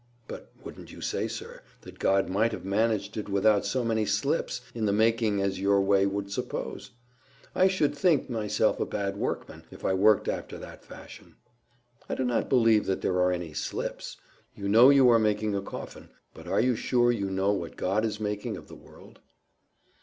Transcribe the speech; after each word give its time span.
"But 0.27 0.51
wouldn't 0.63 0.91
you 0.91 0.99
say, 0.99 1.27
sir, 1.27 1.61
that 1.81 1.99
God 1.99 2.27
might 2.27 2.53
have 2.53 2.65
managed 2.65 3.17
it 3.17 3.29
without 3.29 3.67
so 3.67 3.83
many 3.85 4.03
slips 4.03 4.61
in 4.73 4.87
the 4.87 4.91
making 4.91 5.39
as 5.43 5.59
your 5.59 5.79
way 5.79 6.07
would 6.07 6.31
suppose? 6.31 6.89
I 7.53 7.67
should 7.67 7.95
think 7.95 8.27
myself 8.27 8.79
a 8.79 8.85
bad 8.87 9.15
workman 9.15 9.65
if 9.69 9.85
I 9.85 9.93
worked 9.93 10.27
after 10.27 10.57
that 10.57 10.83
fashion." 10.83 11.35
"I 12.09 12.15
do 12.15 12.23
not 12.23 12.49
believe 12.49 12.87
that 12.87 13.01
there 13.01 13.19
are 13.21 13.31
any 13.31 13.53
slips. 13.53 14.17
You 14.55 14.67
know 14.67 14.89
you 14.89 15.07
are 15.11 15.19
making 15.19 15.53
a 15.53 15.61
coffin; 15.61 16.09
but 16.33 16.47
are 16.47 16.59
you 16.61 16.75
sure 16.75 17.11
you 17.11 17.29
know 17.29 17.51
what 17.51 17.75
God 17.77 18.03
is 18.03 18.19
making 18.19 18.57
of 18.57 18.69
the 18.69 18.73
world?" 18.75 19.19